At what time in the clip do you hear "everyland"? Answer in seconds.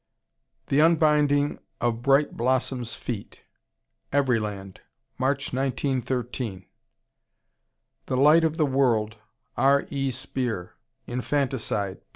4.11-4.77